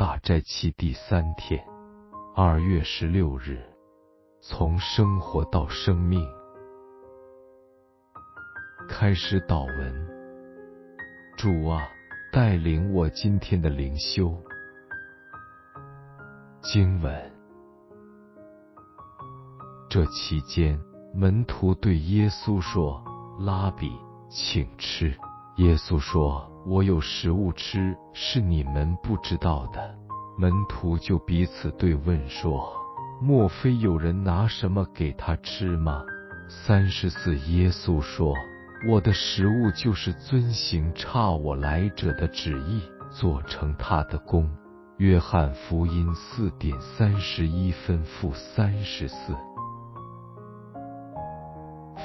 [0.00, 1.62] 大斋期第三天，
[2.34, 3.62] 二月十六日，
[4.40, 6.26] 从生活到生命，
[8.88, 10.08] 开始祷文。
[11.36, 11.86] 主啊，
[12.32, 14.34] 带领我今天的灵修。
[16.62, 17.14] 经文。
[19.90, 20.80] 这期间，
[21.14, 23.04] 门徒对耶稣说
[23.44, 23.92] ：“拉比，
[24.30, 25.14] 请吃。”
[25.60, 26.46] 耶稣说。
[26.66, 29.94] 我有食物吃，是你们不知道的。
[30.36, 32.70] 门徒就彼此对问说
[33.18, 36.02] ：“莫非有人拿什么给他吃吗？”
[36.46, 38.34] 三十四，耶稣说
[38.90, 44.50] ：“我的食物就是遵行差我来者的旨意，做成他的功。”
[44.98, 49.34] 约翰福音四点三十一分负三十四。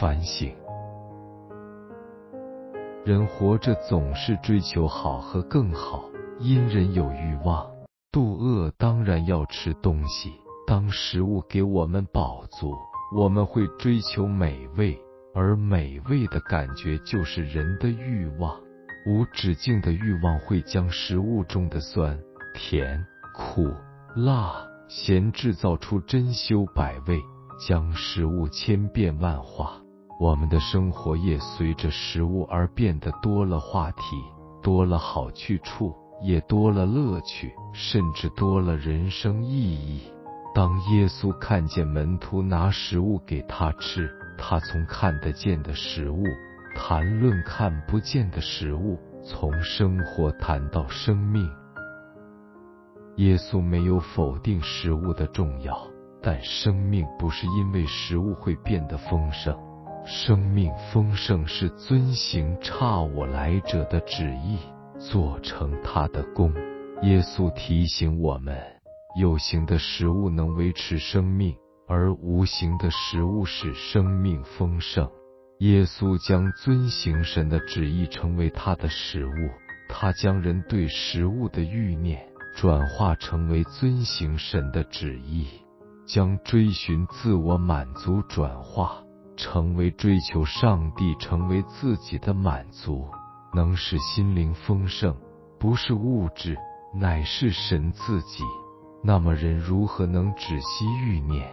[0.00, 0.52] 反省。
[3.02, 6.04] 人活着总是追求好和更好，
[6.38, 7.66] 因人有欲望，
[8.12, 10.30] 肚饿当然要吃东西。
[10.66, 12.74] 当食物给我们饱足，
[13.16, 15.00] 我们会追求美味，
[15.34, 18.60] 而美味的感觉就是人的欲望。
[19.06, 22.20] 无止境的欲望会将食物中的酸、
[22.54, 23.02] 甜、
[23.34, 23.72] 苦、
[24.14, 27.18] 辣、咸制造出珍馐百味，
[27.66, 29.79] 将食物千变万化。
[30.20, 34.02] 我们的生活也随着食物而变得多了话题，
[34.62, 40.02] 多了好去处，也多了乐趣，甚至多了人生意义。
[40.54, 46.22] 当耶稣看见门徒拿食物给他吃，他从看得见的食物
[46.76, 51.50] 谈论看不见的食物，从生活谈到生命。
[53.16, 55.80] 耶稣没有否定食物的重要，
[56.20, 59.58] 但生命不是因为食物会变得丰盛。
[60.04, 64.58] 生命丰盛是遵行差我来者的旨意，
[64.98, 66.52] 做成他的功。
[67.02, 68.56] 耶稣提醒我们，
[69.18, 71.54] 有形的食物能维持生命，
[71.86, 75.08] 而无形的食物使生命丰盛。
[75.58, 79.30] 耶稣将遵行神的旨意成为他的食物，
[79.88, 82.26] 他将人对食物的欲念
[82.56, 85.46] 转化成为遵行神的旨意，
[86.06, 89.04] 将追寻自我满足转化。
[89.42, 93.08] 成为追求上帝，成为自己的满足，
[93.54, 95.16] 能使心灵丰盛，
[95.58, 96.58] 不是物质，
[96.94, 98.44] 乃是神自己。
[99.02, 101.50] 那么人如何能止息欲念？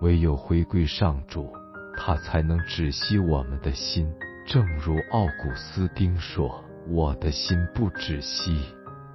[0.00, 1.52] 唯有回归上主，
[1.98, 4.10] 他才能止息我们的心。
[4.46, 8.62] 正如奥古斯丁说：“我的心不止息，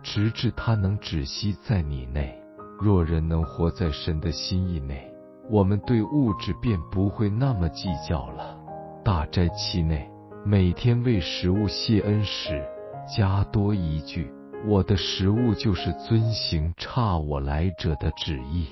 [0.03, 2.37] 直至他能止息在你内。”
[2.79, 5.10] 若人能活在神的心意内。
[5.51, 8.57] 我们对物质便不会那么计较了。
[9.03, 10.09] 大斋期内，
[10.45, 12.65] 每天为食物谢恩时，
[13.05, 14.31] 加多一句
[14.65, 18.65] ：“我的食物就是遵行差我来者的旨意，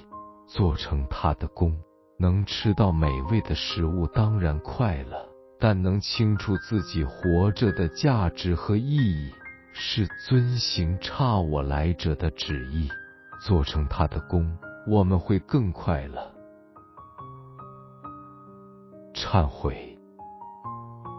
[0.47, 1.77] 做成他的功。”
[2.17, 5.27] 能吃到美味的食物当然快乐，
[5.59, 9.33] 但能清楚自己活着的价值和意义，
[9.73, 12.87] 是遵行差我来者的旨意，
[13.45, 14.57] 做成他的功，
[14.87, 16.38] 我们会更快乐。
[19.31, 19.95] 忏悔，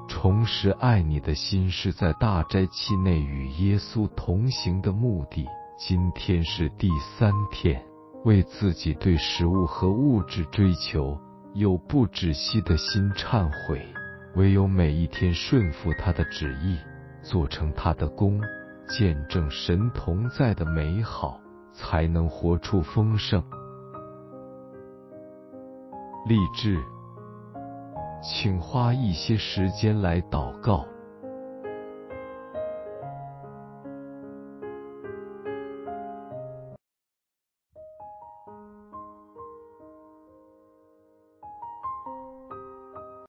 [0.08, 5.46] 重拾爱你的心是在大斋期内与耶稣同行的目的。
[5.78, 7.80] 今天是第三天，
[8.24, 11.16] 为自己对食物和物质追求
[11.54, 13.80] 有不止息的心忏悔。
[14.34, 16.76] 唯有每一天顺服他的旨意，
[17.22, 18.40] 做成他的功，
[18.88, 21.40] 见证神同在的美好，
[21.72, 23.40] 才能活出丰盛。
[26.26, 26.76] 励志。
[28.22, 30.86] 请花一些时间来祷告。